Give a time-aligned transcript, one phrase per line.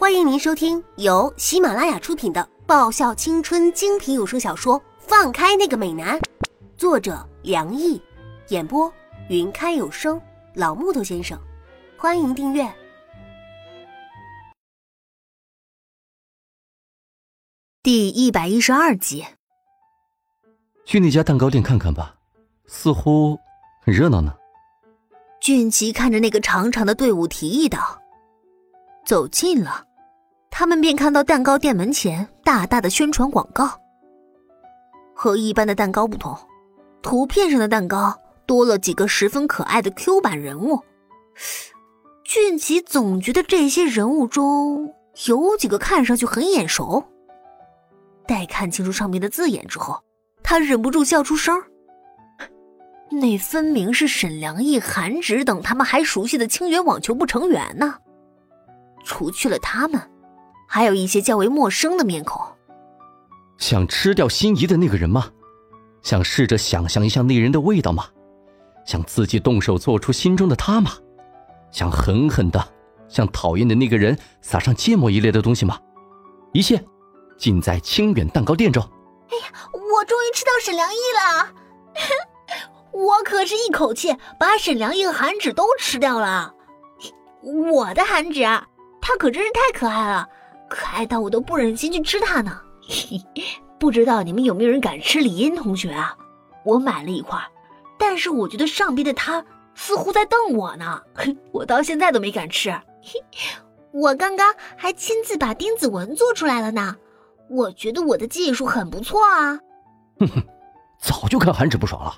[0.00, 6.18] 欢迎您收听由喜马拉雅出品的爆笑青春精品有声小说《放开那个美男》，
[6.74, 8.00] 作者梁毅，
[8.48, 8.90] 演播
[9.28, 10.18] 云开有声
[10.54, 11.38] 老木头先生。
[11.98, 12.66] 欢迎订阅
[17.82, 19.26] 第一百一十二集。
[20.86, 22.16] 去那家蛋糕店看看吧，
[22.64, 23.38] 似乎
[23.82, 24.34] 很热闹呢。
[25.42, 28.00] 俊奇看着那个长长的队伍，提议道
[29.04, 29.88] ：“走近了。”
[30.50, 33.70] 他们便看到蛋糕店门前大大的宣传广告。
[35.14, 36.36] 和一般的蛋糕不同，
[37.02, 38.14] 图片上的蛋糕
[38.46, 40.80] 多了几个十分可爱的 Q 版人物。
[42.24, 44.94] 俊奇总觉得这些人物中
[45.26, 47.02] 有几个看上去很眼熟。
[48.26, 50.02] 待看清楚上面的字眼之后，
[50.42, 51.60] 他忍不住笑出声
[53.10, 57.96] 那分明是沈良毅、韩芷等他们还熟悉的清源网球部成员呢。
[59.04, 60.00] 除去了他们。
[60.72, 62.40] 还有一些较为陌生的面孔。
[63.58, 65.26] 想吃掉心仪的那个人吗？
[66.00, 68.06] 想试着想象一下那人的味道吗？
[68.86, 70.92] 想自己动手做出心中的他吗？
[71.72, 72.64] 想狠狠的
[73.08, 75.76] 向讨厌的那个人撒上芥末一类的东西吗？
[76.52, 76.80] 一切
[77.36, 78.80] 尽在清远蛋糕店中。
[79.28, 81.52] 哎呀，我终于吃到沈良毅了！
[82.94, 86.54] 我可是一口气把沈良毅和韩芷都吃掉了。
[87.72, 88.44] 我的韩芷，
[89.00, 90.28] 他可真是太可爱了。
[90.70, 92.58] 可爱到我都不忍心去吃它呢。
[93.78, 96.16] 不知道你们有没有人敢吃李英同学啊？
[96.64, 97.38] 我买了一块，
[97.98, 101.00] 但是我觉得上边的他似乎在瞪我呢。
[101.52, 102.72] 我到现在都没敢吃。
[103.92, 106.94] 我刚刚还亲自把丁子文做出来了呢。
[107.48, 109.58] 我觉得我的技术很不错啊。
[110.20, 110.42] 哼哼，
[111.00, 112.14] 早就看韩芷不爽了，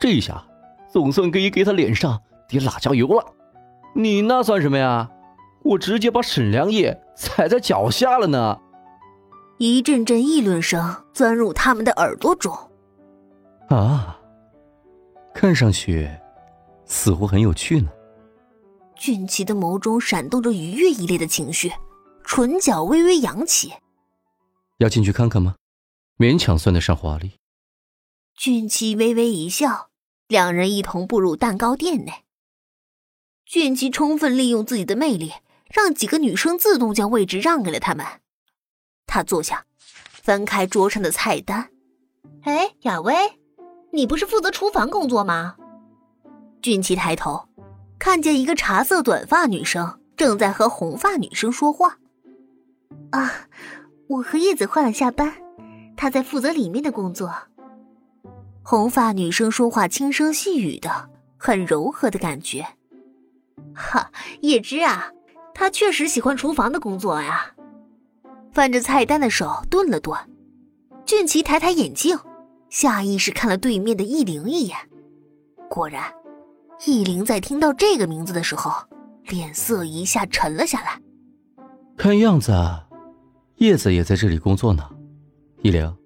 [0.00, 0.42] 这一下
[0.90, 3.24] 总算可以给他脸上滴辣椒油了。
[3.94, 5.08] 你那算什么呀？
[5.64, 8.60] 我直接把沈良业踩在脚下了呢！
[9.58, 12.52] 一阵阵议论声钻入他们的耳朵中。
[13.68, 14.20] 啊，
[15.34, 16.10] 看上去
[16.84, 17.90] 似乎很有趣呢。
[18.94, 21.72] 俊奇的眸中闪动着愉悦一类的情绪，
[22.24, 23.72] 唇角微微扬起。
[24.78, 25.54] 要进去看看吗？
[26.18, 27.32] 勉强算得上华丽。
[28.36, 29.88] 俊奇微微一笑，
[30.28, 32.24] 两人一同步入蛋糕店内。
[33.46, 35.32] 俊奇充分利用自己的魅力。
[35.70, 38.06] 让几个女生自动将位置让给了他们。
[39.06, 39.64] 他坐下，
[40.10, 41.70] 翻开桌上的菜单。
[42.42, 43.14] 哎，雅薇，
[43.92, 45.56] 你不是负责厨房工作吗？
[46.62, 47.48] 俊奇抬头，
[47.98, 51.98] 看见一个茶色短发女生正在和红发女生说话。
[53.10, 53.48] 啊，
[54.08, 55.34] 我和叶子换了下班，
[55.96, 57.32] 她在负责里面的工作。
[58.62, 62.66] 红发女生说话轻声细语的，很柔和的感觉。
[63.74, 64.10] 哈，
[64.40, 65.10] 叶芝啊。
[65.54, 67.46] 他确实喜欢厨房的工作呀。
[68.52, 70.16] 翻着菜单的手顿了顿，
[71.06, 72.18] 俊奇抬抬眼镜，
[72.68, 74.76] 下意识看了对面的易灵一眼。
[75.68, 76.12] 果然，
[76.86, 78.72] 易灵在听到这个名字的时候，
[79.24, 81.00] 脸色一下沉了下来。
[81.96, 82.52] 看样子，
[83.56, 84.88] 叶子也在这里工作呢。
[85.62, 85.96] 易灵，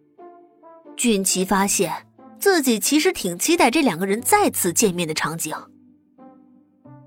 [0.97, 1.93] 俊奇发现
[2.39, 5.55] 自己其实挺期待这两个人再次见面的场景。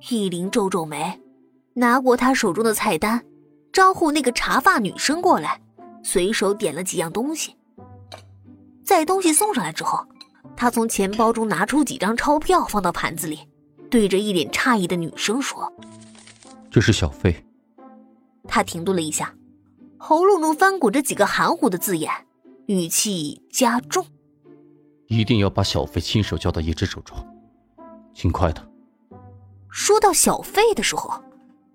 [0.10, 1.20] 易灵皱皱眉。
[1.74, 3.24] 拿过他手中的菜单，
[3.72, 5.62] 招呼那个茶发女生过来，
[6.04, 7.56] 随手点了几样东西。
[8.84, 10.06] 在东西送上来之后，
[10.56, 13.40] 他从钱包中拿出几张钞票放到盘子里，
[13.90, 15.72] 对着一脸诧异的女生说
[16.70, 17.46] ：“这是小费。”
[18.48, 19.34] 他停顿了一下，
[19.98, 22.12] 喉咙中翻滚着几个含糊的字眼，
[22.66, 24.06] 语气加重
[25.08, 27.16] ：“一定要把小费亲手交到叶芝手中，
[28.14, 28.70] 尽快的。”
[29.72, 31.24] 说到小费的时候。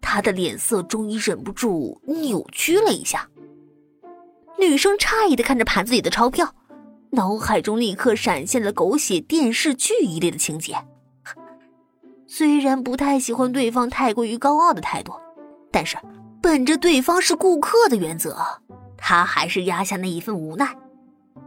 [0.09, 3.29] 他的脸色终于忍不住扭曲了一下。
[4.57, 6.55] 女生诧异的看着盘子里的钞票，
[7.11, 10.77] 脑海中立刻闪现了狗血电视剧一类的情节。
[12.29, 15.13] 虽然不太喜欢对方太过于高傲的态度，
[15.73, 15.97] 但是
[16.41, 18.61] 本着对方是顾客的原则，
[18.97, 20.73] 他还是压下那一份无奈。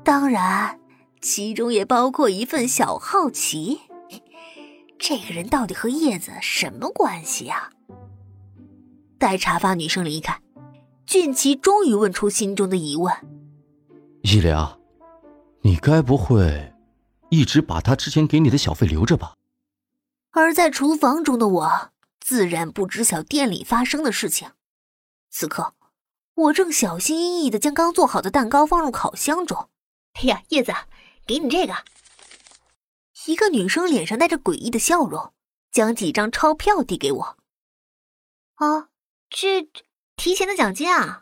[0.04, 0.78] 当然，
[1.22, 3.80] 其中也包括一份小好奇：
[5.00, 7.70] 这个人到底和叶子什么关系呀？
[9.20, 10.42] 待茶发女生离开，
[11.06, 13.14] 俊奇终于问出心中的疑问
[14.24, 14.80] ：“易良，
[15.62, 16.74] 你该不会
[17.30, 19.36] 一直把他之前给你的小费留着吧？”
[20.32, 24.52] 而在厨房中的我，自然不知晓店里发生的事情。
[25.30, 25.74] 此刻，
[26.36, 29.70] 我正小心翼翼的将刚做好的蛋糕放入烤箱中。
[30.14, 30.74] 哎呀，叶子，
[31.28, 31.76] 给你这个。
[33.26, 35.34] 一个女生脸上带着诡异的笑容，
[35.72, 37.38] 将几张钞票递给我。
[38.56, 38.89] 啊。
[39.30, 39.70] 这
[40.16, 41.22] 提前的奖金啊！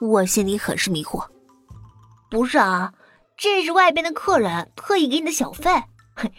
[0.00, 1.28] 我心里很是迷惑。
[2.30, 2.94] 不是啊，
[3.36, 5.82] 这是外边的客人特意给你的小费，
[6.14, 6.32] 嘿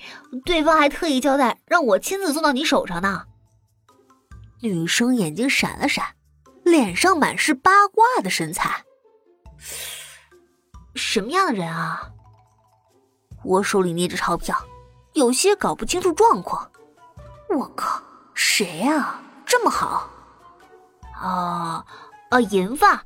[0.45, 3.25] 对方还特意交代让我亲自送到你手上呢。
[4.61, 6.15] 女生眼睛闪了闪，
[6.63, 8.85] 脸上满是八卦的神采。
[10.95, 12.09] 什么样的人啊？
[13.43, 14.57] 我手里捏着钞票，
[15.13, 16.71] 有些搞不清楚状况。
[17.49, 18.01] 我靠，
[18.33, 19.21] 谁啊？
[19.45, 20.09] 这么好？
[21.27, 21.85] 啊
[22.29, 23.05] 啊，银发，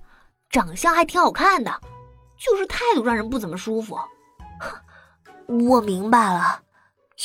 [0.50, 1.82] 长相还挺好看的。
[2.40, 3.98] 就是态度让人不怎么舒服。
[5.48, 6.62] 我明白了，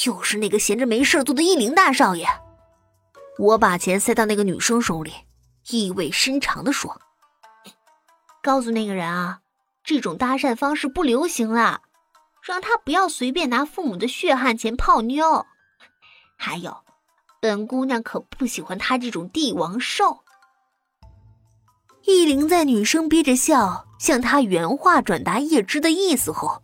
[0.04, 2.26] 又是那个闲着没事做的易灵大少爷。
[3.38, 5.12] 我把钱塞到那个女生手里，
[5.70, 7.00] 意味深长的说
[8.42, 9.40] ：“告诉那个人啊，
[9.84, 11.82] 这种搭讪方式不流行了，
[12.42, 15.46] 让他不要随便拿父母的血汗钱泡妞。
[16.38, 16.84] 还有，
[17.40, 20.21] 本姑娘可不喜欢他这种帝王兽。”
[22.04, 26.62] 易灵在女生憋着笑向他原话转达叶芝的意思后，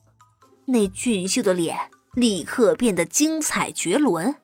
[0.66, 1.78] 那俊秀的脸
[2.14, 4.34] 立刻变得精彩绝伦。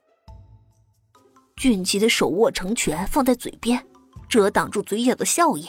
[1.56, 3.84] 俊奇的手握成拳放在嘴边，
[4.28, 5.68] 遮挡住嘴角的笑意。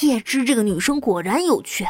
[0.00, 1.86] 叶芝这个女生果然有趣，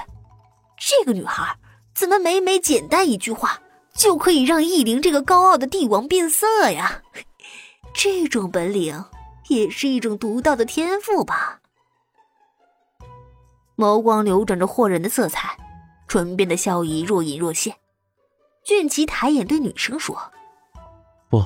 [0.78, 1.56] 这个女孩
[1.94, 3.60] 怎么每每简单一句话
[3.94, 7.02] 就可以让易灵这个高傲的帝王变色呀？
[7.94, 9.04] 这种本领
[9.48, 11.59] 也是一种独到的天赋吧。
[13.80, 15.56] 眸光流转着惑人的色彩，
[16.06, 17.76] 唇边的笑意若隐若现。
[18.62, 20.30] 俊奇抬眼对女生说
[21.30, 21.42] ：“不，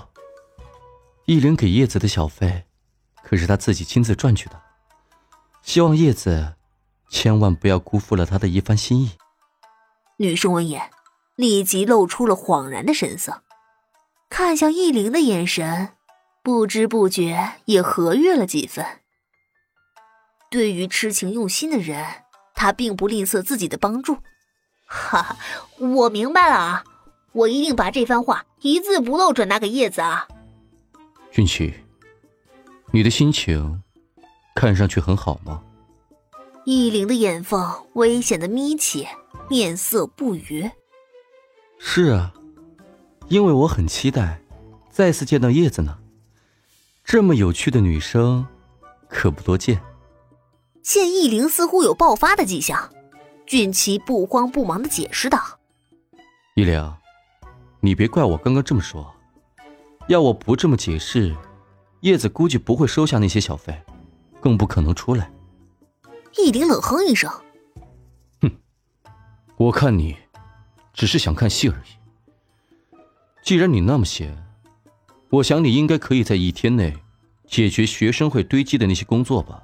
[1.27, 2.65] 易灵给叶子的小费，
[3.23, 4.61] 可是他自己亲自赚取的。
[5.63, 6.57] 希望叶子
[7.09, 9.13] 千万不要辜负了他的一番心意。”
[10.19, 10.91] 女生闻言，
[11.37, 13.45] 立即露出了恍然的神色，
[14.29, 15.91] 看向易灵的眼神，
[16.43, 18.85] 不知不觉也和悦了几分。
[20.51, 22.24] 对于痴情用心的人。
[22.55, 24.15] 他并不吝啬自己的帮助，
[24.87, 25.37] 哈哈，
[25.79, 26.85] 我明白了啊！
[27.33, 30.29] 我一定把这番话一字不漏转达给叶子啊。
[31.35, 31.75] 运气，
[32.93, 33.83] 你的心情
[34.55, 35.61] 看上去很好吗？
[36.65, 39.07] 易灵的眼缝危险的眯起，
[39.51, 40.71] 面色不悦。
[41.79, 42.33] 是啊，
[43.29, 44.41] 因为我很期待
[44.89, 45.99] 再次见到叶子呢。
[47.05, 48.47] 这么有趣的女生，
[49.09, 49.79] 可不多见。
[50.85, 52.91] 见易灵似乎有爆发的迹象，
[53.47, 55.41] 俊奇不慌不忙的解释道
[56.55, 56.95] ：“易灵，
[57.81, 59.11] 你别怪我刚刚这么说，
[60.09, 61.35] 要我不这么解释，
[62.03, 63.83] 叶子估计不会收下那些小费，
[64.43, 65.33] 更不可能出来。”
[66.37, 67.33] 易灵冷哼一声
[68.43, 68.51] ：“哼，
[69.57, 70.15] 我看你
[70.93, 72.99] 只是想看戏而已。
[73.43, 74.37] 既然你那么闲，
[75.31, 76.95] 我想你应该可以在一天内
[77.47, 79.63] 解决学生会堆积的那些工作吧。”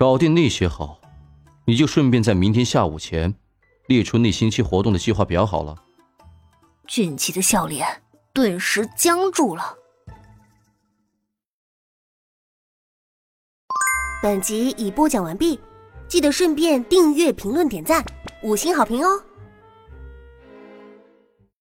[0.00, 0.98] 搞定那些好，
[1.66, 3.34] 你就顺便在明天下午前
[3.86, 5.76] 列出那星期活动的计划表好了。
[6.86, 7.86] 俊奇的笑脸
[8.32, 9.76] 顿时僵住了。
[14.22, 15.60] 本集已播讲完毕，
[16.08, 18.02] 记得顺便订阅、评论、点赞、
[18.42, 19.22] 五星好评哦！